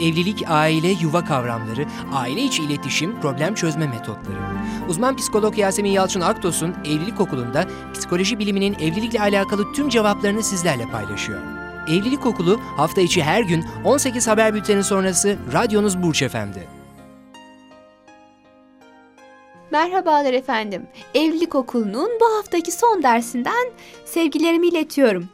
[0.00, 4.38] Evlilik, aile, yuva kavramları, aile içi iletişim, problem çözme metotları.
[4.88, 11.40] Uzman psikolog Yasemin Yalçın Aktos'un Evlilik Okulu'nda psikoloji biliminin evlilikle alakalı tüm cevaplarını sizlerle paylaşıyor.
[11.88, 16.68] Evlilik Okulu hafta içi her gün 18 haber bülteni sonrası radyonuz Burç Efendi.
[19.70, 20.86] Merhabalar efendim.
[21.14, 23.70] Evlilik Okulu'nun bu haftaki son dersinden
[24.04, 25.28] sevgilerimi iletiyorum.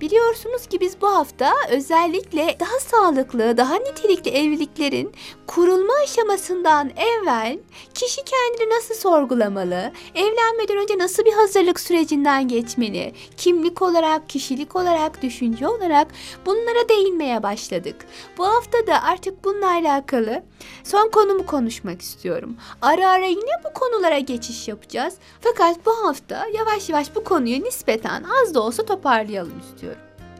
[0.00, 5.12] Biliyorsunuz ki biz bu hafta özellikle daha sağlıklı, daha nitelikli evliliklerin
[5.46, 7.58] kurulma aşamasından evvel
[7.94, 15.22] kişi kendini nasıl sorgulamalı, evlenmeden önce nasıl bir hazırlık sürecinden geçmeli, kimlik olarak, kişilik olarak,
[15.22, 16.08] düşünce olarak
[16.46, 17.96] bunlara değinmeye başladık.
[18.38, 20.42] Bu hafta da artık bununla alakalı
[20.84, 22.56] son konumu konuşmak istiyorum.
[22.82, 25.14] Ara ara yine bu konulara geçiş yapacağız.
[25.40, 29.95] Fakat bu hafta yavaş yavaş bu konuyu nispeten az da olsa toparlayalım istiyorum.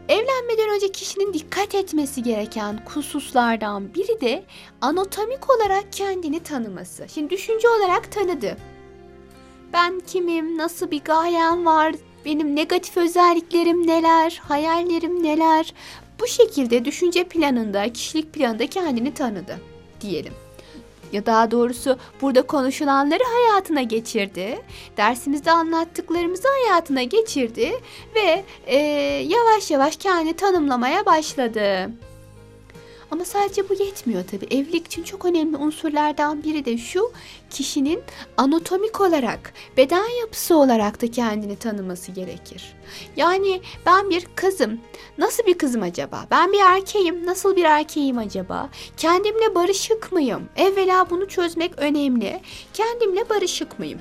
[0.09, 4.43] Evlenmeden önce kişinin dikkat etmesi gereken hususlardan biri de
[4.81, 7.05] anatomik olarak kendini tanıması.
[7.13, 8.57] Şimdi düşünce olarak tanıdı.
[9.73, 15.73] Ben kimim, nasıl bir gayem var, benim negatif özelliklerim neler, hayallerim neler.
[16.19, 19.59] Bu şekilde düşünce planında, kişilik planında kendini tanıdı
[20.01, 20.33] diyelim
[21.11, 24.59] ya daha doğrusu burada konuşulanları hayatına geçirdi.
[24.97, 27.71] Dersimizde anlattıklarımızı hayatına geçirdi
[28.15, 28.77] ve e,
[29.27, 31.89] yavaş yavaş kendini tanımlamaya başladı.
[33.11, 34.45] Ama sadece bu yetmiyor tabii.
[34.45, 37.11] Evlilik için çok önemli unsurlardan biri de şu,
[37.49, 37.99] kişinin
[38.37, 42.75] anatomik olarak, beden yapısı olarak da kendini tanıması gerekir.
[43.15, 44.79] Yani ben bir kızım,
[45.17, 46.25] nasıl bir kızım acaba?
[46.31, 48.69] Ben bir erkeğim, nasıl bir erkeğim acaba?
[48.97, 50.49] Kendimle barışık mıyım?
[50.55, 52.41] Evvela bunu çözmek önemli.
[52.73, 53.99] Kendimle barışık mıyım?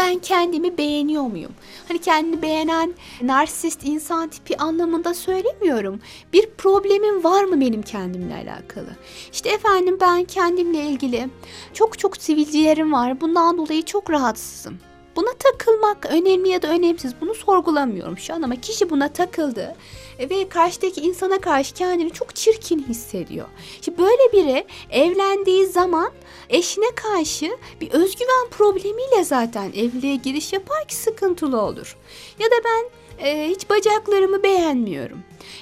[0.00, 1.52] Ben kendimi beğeniyor muyum?
[1.88, 6.00] Hani kendini beğenen narsist insan tipi anlamında söylemiyorum.
[6.32, 8.96] Bir problemim var mı benim kendimle alakalı?
[9.32, 11.28] İşte efendim ben kendimle ilgili
[11.74, 13.20] çok çok sivilcilerim var.
[13.20, 14.78] Bundan dolayı çok rahatsızım.
[15.16, 19.76] Buna takılmak önemli ya da önemsiz bunu sorgulamıyorum şu an ama kişi buna takıldı
[20.20, 23.46] ve karşıdaki insana karşı kendini çok çirkin hissediyor.
[23.80, 26.10] Şimdi böyle biri evlendiği zaman
[26.48, 31.96] eşine karşı bir özgüven problemiyle zaten evliliğe giriş yapar ki sıkıntılı olur.
[32.38, 32.90] Ya da ben
[33.26, 35.18] e, hiç bacaklarımı beğenmiyorum.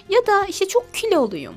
[0.09, 1.55] Ya da işte çok kiloluyum.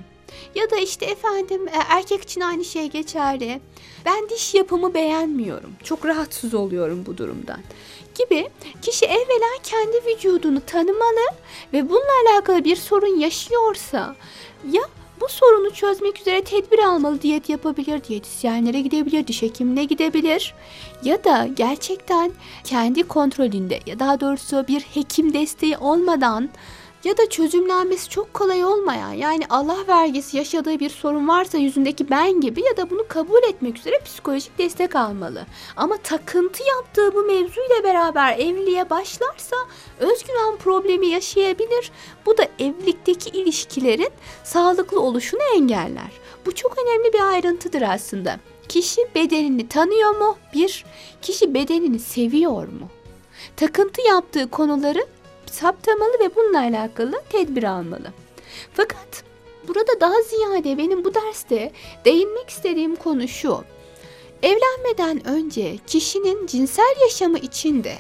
[0.56, 3.62] Ya da işte efendim e, erkek için aynı şey geçerli.
[4.06, 5.74] Ben diş yapımı beğenmiyorum.
[5.84, 7.60] Çok rahatsız oluyorum bu durumdan.
[8.16, 8.50] Gibi
[8.82, 11.26] kişi evvela kendi vücudunu tanımalı
[11.74, 14.16] ve bununla alakalı bir sorun yaşıyorsa
[14.72, 14.82] ya
[15.22, 20.54] bu sorunu çözmek üzere tedbir almalı, diyet yapabilir, diyetisyenlere gidebilir, diş hekimine gidebilir.
[21.04, 22.32] Ya da gerçekten
[22.64, 26.50] kendi kontrolünde ya daha doğrusu bir hekim desteği olmadan
[27.04, 32.42] ya da çözümlenmesi çok kolay olmayan yani Allah vergisi yaşadığı bir sorun varsa yüzündeki ben
[32.42, 35.46] gibi ya da bunu kabul etmek üzere psikolojik destek almalı.
[35.78, 39.56] Ama takıntı yaptığı bu mevzuyla beraber evliliğe başlarsa
[40.00, 41.92] özgüven problemi yaşayabilir.
[42.26, 44.10] Bu da evlilikteki ilişkilerin
[44.44, 46.12] sağlıklı oluşunu engeller.
[46.46, 48.40] Bu çok önemli bir ayrıntıdır aslında.
[48.70, 50.38] Kişi bedenini tanıyor mu?
[50.54, 50.86] Bir,
[51.22, 52.90] kişi bedenini seviyor mu?
[53.56, 55.06] Takıntı yaptığı konuları
[55.52, 58.14] saptamalı ve bununla alakalı tedbir almalı.
[58.74, 59.24] Fakat
[59.68, 61.72] burada daha ziyade benim bu derste
[62.06, 63.64] değinmek istediğim konu şu.
[64.44, 67.94] Evlenmeden önce kişinin cinsel yaşamı içinde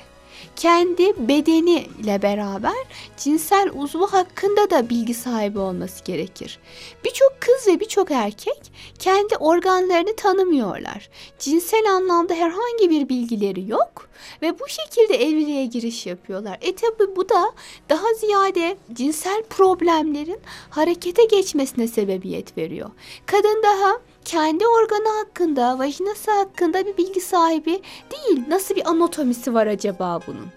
[0.55, 6.59] kendi bedeni ile beraber cinsel uzvu hakkında da bilgi sahibi olması gerekir.
[7.05, 11.09] Birçok kız ve birçok erkek kendi organlarını tanımıyorlar.
[11.39, 14.09] Cinsel anlamda herhangi bir bilgileri yok
[14.41, 16.57] ve bu şekilde evliliğe giriş yapıyorlar.
[16.61, 17.51] E tabi bu da
[17.89, 22.89] daha ziyade cinsel problemlerin harekete geçmesine sebebiyet veriyor.
[23.25, 28.43] Kadın daha kendi organı hakkında, vajinası hakkında bir bilgi sahibi değil.
[28.47, 30.47] Nasıl bir anatomisi var acaba bunun?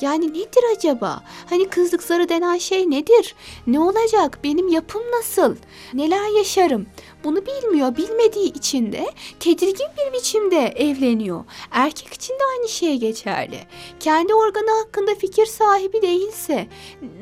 [0.00, 1.22] Yani nedir acaba?
[1.50, 3.34] Hani kızlık zarı denen şey nedir?
[3.66, 4.38] Ne olacak?
[4.44, 5.56] Benim yapım nasıl?
[5.94, 6.86] Neler yaşarım?
[7.24, 7.96] Bunu bilmiyor.
[7.96, 9.06] Bilmediği için de
[9.40, 11.44] tedirgin bir biçimde evleniyor.
[11.70, 13.58] Erkek için de aynı şey geçerli.
[14.00, 16.66] Kendi organı hakkında fikir sahibi değilse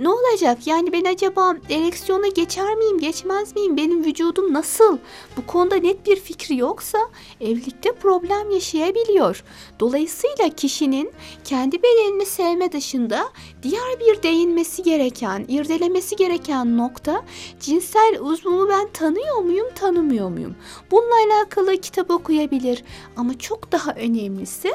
[0.00, 0.66] ne olacak?
[0.66, 3.76] Yani ben acaba ereksiyona geçer miyim, geçmez miyim?
[3.76, 4.98] Benim vücudum nasıl?
[5.36, 6.98] Bu konuda net bir fikri yoksa
[7.40, 9.44] evlilikte problem yaşayabiliyor.
[9.80, 11.10] Dolayısıyla kişinin
[11.44, 13.28] kendi bedenini sevme dışında
[13.62, 17.24] diğer bir değinmesi gereken, irdelemesi gereken nokta
[17.60, 20.54] cinsel uzvumu ben tanıyor muyum, tanımıyor muyum?
[20.90, 22.84] Bununla alakalı kitap okuyabilir
[23.16, 24.74] ama çok daha önemlisi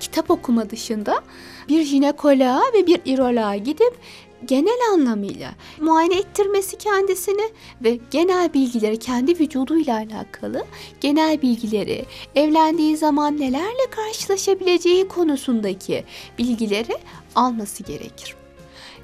[0.00, 1.22] kitap okuma dışında
[1.68, 3.94] bir jinekoloğa ve bir iroloğa gidip
[4.44, 5.50] genel anlamıyla
[5.80, 7.50] muayene ettirmesi kendisini
[7.84, 10.64] ve genel bilgileri kendi vücuduyla alakalı
[11.00, 12.04] genel bilgileri,
[12.34, 16.04] evlendiği zaman nelerle karşılaşabileceği konusundaki
[16.38, 16.98] bilgileri
[17.34, 18.34] alması gerekir.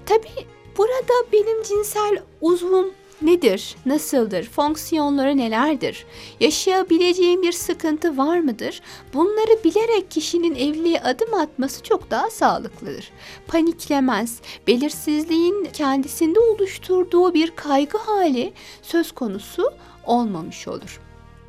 [0.07, 0.47] Tabii
[0.79, 2.91] burada benim cinsel uzvum
[3.23, 6.07] nedir, nasıldır, fonksiyonları nelerdir,
[6.41, 8.81] yaşayabileceğim bir sıkıntı var mıdır?
[9.15, 13.11] Bunları bilerek kişinin evliliğe adım atması çok daha sağlıklıdır.
[13.47, 18.53] Paniklemez, belirsizliğin kendisinde oluşturduğu bir kaygı hali
[18.83, 19.73] söz konusu
[20.07, 21.01] olmamış olur.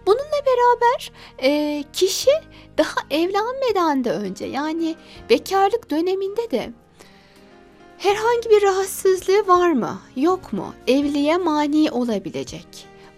[0.06, 1.12] Bununla beraber
[1.44, 2.32] e, kişi
[2.78, 4.96] daha evlenmeden de önce yani
[5.30, 6.74] bekarlık döneminde de
[8.02, 10.74] Herhangi bir rahatsızlığı var mı, yok mu?
[10.88, 12.66] Evliliğe mani olabilecek.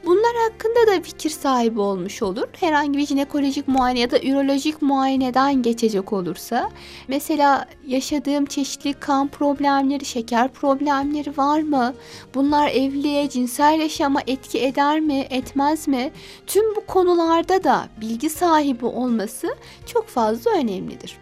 [0.06, 2.48] Bunlar hakkında da fikir sahibi olmuş olur.
[2.60, 6.70] Herhangi bir jinekolojik muayene ya da ürolojik muayeneden geçecek olursa,
[7.08, 11.94] mesela yaşadığım çeşitli kan problemleri, şeker problemleri var mı?
[12.36, 16.12] Bunlar evliliğe, cinsel yaşama etki eder mi, etmez mi?
[16.48, 19.56] Tüm bu konularda da bilgi sahibi olması
[19.86, 21.18] çok fazla önemlidir.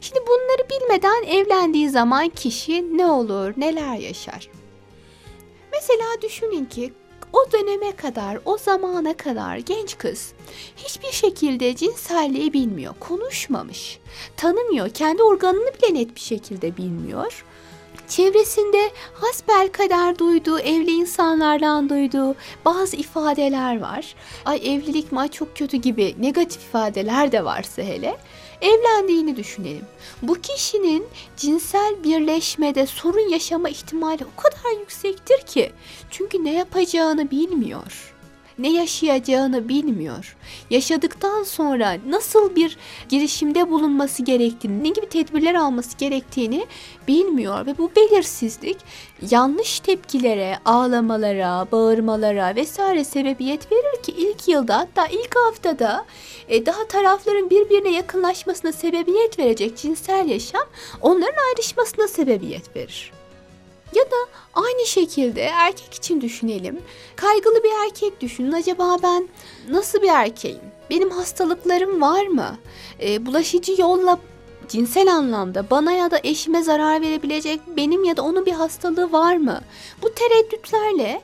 [0.00, 4.50] Şimdi bunları bilmeden evlendiği zaman kişi ne olur, neler yaşar?
[5.72, 6.92] Mesela düşünün ki
[7.32, 10.32] o döneme kadar, o zamana kadar genç kız
[10.76, 13.98] hiçbir şekilde cinselliği bilmiyor, konuşmamış,
[14.36, 17.44] tanımıyor, kendi organını bile net bir şekilde bilmiyor.
[18.08, 24.14] Çevresinde hasbel kadar duyduğu, evli insanlardan duyduğu bazı ifadeler var.
[24.44, 28.16] Ay evlilik mi çok kötü gibi negatif ifadeler de varsa hele
[28.60, 29.84] evlendiğini düşünelim.
[30.22, 31.06] Bu kişinin
[31.36, 35.72] cinsel birleşmede sorun yaşama ihtimali o kadar yüksektir ki
[36.10, 38.15] çünkü ne yapacağını bilmiyor
[38.58, 40.36] ne yaşayacağını bilmiyor.
[40.70, 42.76] Yaşadıktan sonra nasıl bir
[43.08, 46.66] girişimde bulunması gerektiğini, ne gibi tedbirler alması gerektiğini
[47.08, 48.76] bilmiyor ve bu belirsizlik
[49.30, 56.04] yanlış tepkilere, ağlamalara, bağırmalara vesaire sebebiyet verir ki ilk yılda hatta ilk haftada
[56.48, 60.64] e, daha tarafların birbirine yakınlaşmasına sebebiyet verecek cinsel yaşam
[61.00, 63.12] onların ayrışmasına sebebiyet verir.
[63.96, 64.16] Ya da
[64.54, 66.80] aynı şekilde erkek için düşünelim.
[67.16, 68.52] Kaygılı bir erkek düşünün.
[68.52, 69.28] Acaba ben
[69.70, 70.60] nasıl bir erkeğim?
[70.90, 72.58] Benim hastalıklarım var mı?
[73.02, 74.18] E, bulaşıcı yolla
[74.68, 79.36] cinsel anlamda bana ya da eşime zarar verebilecek benim ya da onun bir hastalığı var
[79.36, 79.60] mı?
[80.02, 81.22] Bu tereddütlerle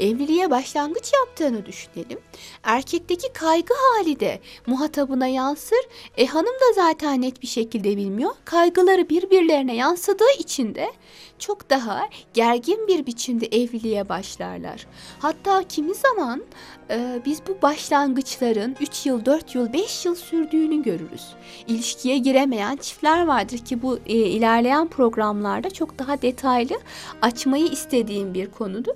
[0.00, 2.18] evliliğe başlangıç yaptığını düşünelim.
[2.62, 5.78] Erkekteki kaygı hali de muhatabına yansır.
[6.16, 8.30] E hanım da zaten net bir şekilde bilmiyor.
[8.44, 10.92] Kaygıları birbirlerine yansıdığı için de
[11.38, 14.86] çok daha gergin bir biçimde evliliğe başlarlar.
[15.18, 16.42] Hatta kimi zaman
[16.90, 21.34] e, biz bu başlangıçların 3 yıl, 4 yıl, 5 yıl sürdüğünü görürüz.
[21.66, 26.74] İlişkiye giremeyen çiftler vardır ki bu e, ilerleyen programlarda çok daha detaylı
[27.22, 28.94] açmayı istediğim bir konudur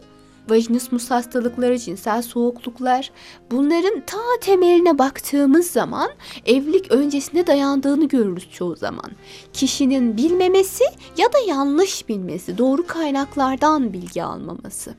[0.50, 3.10] vajinismus hastalıkları, cinsel soğukluklar
[3.50, 6.10] bunların ta temeline baktığımız zaman
[6.46, 9.10] evlilik öncesine dayandığını görürüz çoğu zaman.
[9.52, 10.84] Kişinin bilmemesi
[11.16, 14.94] ya da yanlış bilmesi, doğru kaynaklardan bilgi almaması.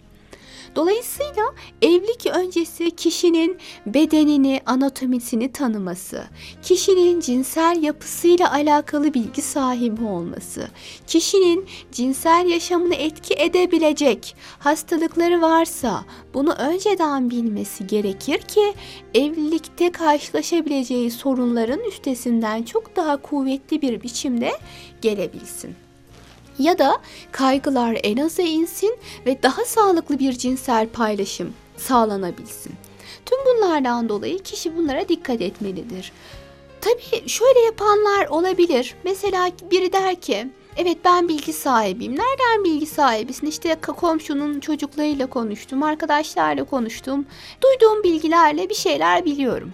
[0.75, 1.43] Dolayısıyla
[1.81, 6.23] evlilik öncesi kişinin bedenini, anatomisini tanıması,
[6.63, 10.67] kişinin cinsel yapısıyla alakalı bilgi sahibi olması,
[11.07, 18.73] kişinin cinsel yaşamını etki edebilecek hastalıkları varsa bunu önceden bilmesi gerekir ki
[19.13, 24.51] evlilikte karşılaşabileceği sorunların üstesinden çok daha kuvvetli bir biçimde
[25.01, 25.88] gelebilsin
[26.59, 26.97] ya da
[27.31, 32.73] kaygılar en aza insin ve daha sağlıklı bir cinsel paylaşım sağlanabilsin.
[33.25, 36.11] Tüm bunlardan dolayı kişi bunlara dikkat etmelidir.
[36.81, 38.95] Tabii şöyle yapanlar olabilir.
[39.03, 40.47] Mesela biri der ki
[40.77, 42.11] Evet ben bilgi sahibiyim.
[42.11, 43.47] Nereden bilgi sahibisin?
[43.47, 47.25] İşte komşunun çocuklarıyla konuştum, arkadaşlarla konuştum.
[47.63, 49.73] Duyduğum bilgilerle bir şeyler biliyorum.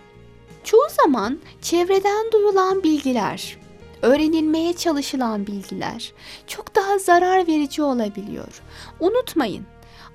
[0.63, 3.57] Çoğu zaman çevreden duyulan bilgiler
[4.01, 6.13] öğrenilmeye çalışılan bilgiler
[6.47, 8.61] çok daha zarar verici olabiliyor.
[8.99, 9.65] Unutmayın,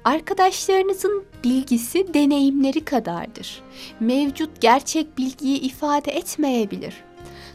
[0.04, 3.62] arkadaşlarınızın bilgisi deneyimleri kadardır.
[4.00, 6.94] Mevcut gerçek bilgiyi ifade etmeyebilir.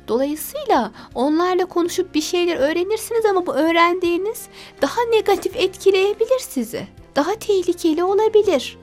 [0.08, 4.48] Dolayısıyla onlarla konuşup bir şeyler öğrenirsiniz ama bu öğrendiğiniz
[4.82, 6.88] daha negatif etkileyebilir sizi.
[7.15, 8.77] Daha tehlikeli olabilir.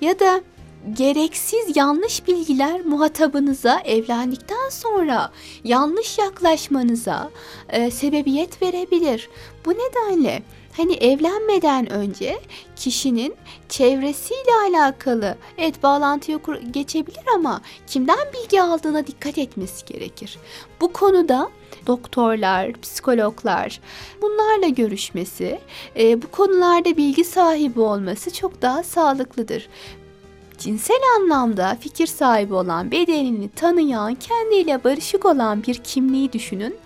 [0.00, 0.40] Ya da
[0.92, 5.30] gereksiz yanlış bilgiler muhatabınıza evlendikten sonra
[5.64, 7.30] yanlış yaklaşmanıza
[7.68, 9.28] e, sebebiyet verebilir.
[9.66, 10.42] Bu nedenle
[10.76, 12.40] Hani evlenmeden önce
[12.76, 13.34] kişinin
[13.68, 16.38] çevresiyle alakalı evet bağlantıya
[16.70, 20.38] geçebilir ama kimden bilgi aldığına dikkat etmesi gerekir.
[20.80, 21.50] Bu konuda
[21.86, 23.80] doktorlar, psikologlar
[24.22, 25.60] bunlarla görüşmesi,
[25.98, 29.68] e, bu konularda bilgi sahibi olması çok daha sağlıklıdır.
[30.62, 36.76] Cinsel anlamda fikir sahibi olan, bedenini tanıyan, kendiyle barışık olan bir kimliği düşünün.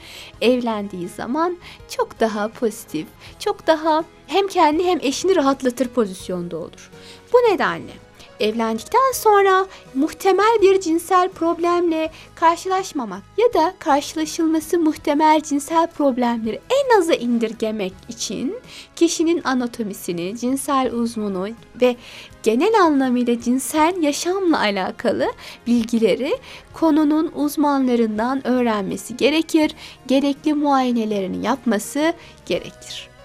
[0.41, 3.07] Evlendiği zaman çok daha pozitif,
[3.39, 6.91] çok daha hem kendi hem eşini rahatlatır pozisyonda olur.
[7.33, 7.93] Bu nedenle
[8.41, 17.15] evlendikten sonra muhtemel bir cinsel problemle karşılaşmamak ya da karşılaşılması muhtemel cinsel problemleri en aza
[17.15, 18.57] indirgemek için
[18.97, 21.49] kişinin anatomisini, cinsel uzvunu
[21.81, 21.97] ve
[22.43, 25.33] genel anlamıyla cinsel yaşamla alakalı
[25.67, 26.39] bilgileri
[26.73, 29.75] konunun uzmanlarından öğrenmesi gerekir,
[30.07, 32.13] gerekli muayenelerini yapması
[32.47, 33.16] gerekir.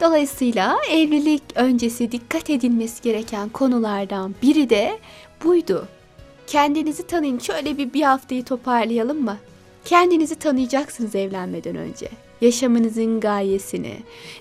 [0.00, 4.98] Dolayısıyla evlilik öncesi dikkat edilmesi gereken konulardan biri de
[5.44, 5.88] buydu.
[6.46, 7.38] Kendinizi tanıyın.
[7.38, 9.36] Şöyle bir bir haftayı toparlayalım mı?
[9.84, 12.08] Kendinizi tanıyacaksınız evlenmeden önce.
[12.40, 13.96] Yaşamınızın gayesini,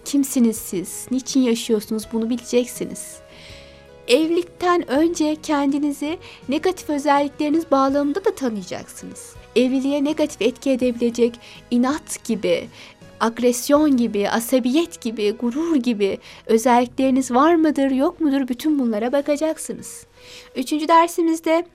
[0.05, 3.17] kimsiniz siz, niçin yaşıyorsunuz bunu bileceksiniz.
[4.07, 6.17] Evlilikten önce kendinizi
[6.50, 9.35] negatif özellikleriniz bağlamında da tanıyacaksınız.
[9.55, 11.39] Evliliğe negatif etki edebilecek
[11.71, 12.67] inat gibi,
[13.19, 20.05] agresyon gibi, asabiyet gibi, gurur gibi özellikleriniz var mıdır, yok mudur bütün bunlara bakacaksınız.
[20.55, 21.65] Üçüncü dersimizde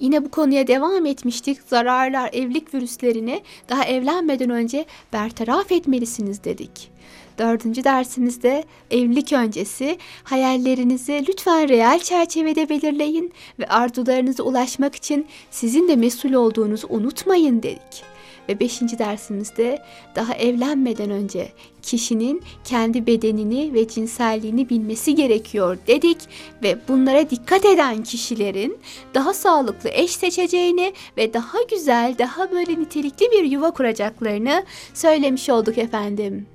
[0.00, 1.58] Yine bu konuya devam etmiştik.
[1.66, 6.90] Zararlar, evlilik virüslerini daha evlenmeden önce bertaraf etmelisiniz dedik.
[7.38, 15.96] Dördüncü dersimizde evlilik öncesi hayallerinizi lütfen reel çerçevede belirleyin ve arzularınıza ulaşmak için sizin de
[15.96, 18.11] mesul olduğunuzu unutmayın dedik.
[18.48, 19.82] Ve beşinci dersimizde
[20.16, 26.18] daha evlenmeden önce kişinin kendi bedenini ve cinselliğini bilmesi gerekiyor dedik
[26.62, 28.78] ve bunlara dikkat eden kişilerin
[29.14, 35.78] daha sağlıklı eş seçeceğini ve daha güzel, daha böyle nitelikli bir yuva kuracaklarını söylemiş olduk
[35.78, 36.51] efendim.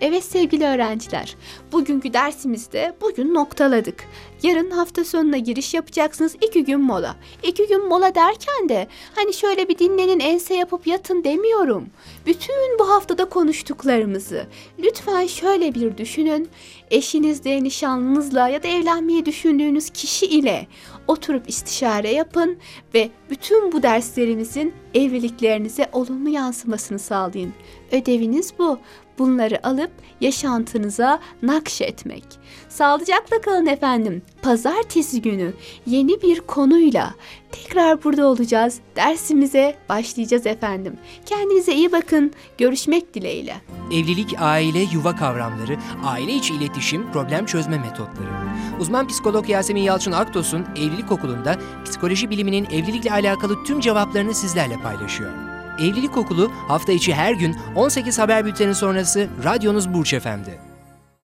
[0.00, 1.36] Evet sevgili öğrenciler,
[1.72, 4.04] bugünkü dersimizde bugün noktaladık.
[4.42, 6.36] Yarın hafta sonuna giriş yapacaksınız.
[6.40, 7.16] iki gün mola.
[7.42, 11.86] İki gün mola derken de hani şöyle bir dinlenin ense yapıp yatın demiyorum.
[12.26, 14.46] Bütün bu haftada konuştuklarımızı
[14.78, 16.48] lütfen şöyle bir düşünün.
[16.90, 20.66] Eşinizle, nişanlınızla ya da evlenmeyi düşündüğünüz kişi ile
[21.06, 22.58] oturup istişare yapın
[22.94, 27.52] ve bütün bu derslerimizin evliliklerinize olumlu yansımasını sağlayın.
[27.92, 28.78] Ödeviniz bu.
[29.18, 32.24] Bunları alıp yaşantınıza nakşetmek.
[32.68, 34.22] Sağlıcakla kalın efendim.
[34.42, 35.52] Pazartesi günü
[35.86, 37.14] yeni bir konuyla
[37.52, 38.80] tekrar burada olacağız.
[38.96, 40.96] Dersimize başlayacağız efendim.
[41.26, 42.32] Kendinize iyi bakın.
[42.58, 43.56] Görüşmek dileğiyle.
[43.92, 48.46] Evlilik, aile, yuva kavramları, aile içi iletişim, problem çözme metotları.
[48.80, 55.55] Uzman psikolog Yasemin Yalçın Aktos'un Evlilik Okulu'nda psikoloji biliminin evlilikle alakalı tüm cevaplarını sizlerle paylaşıyor.
[55.78, 60.65] Evlilik Okulu hafta içi her gün 18 haber bülteni sonrası radyonuz Burç Efendi.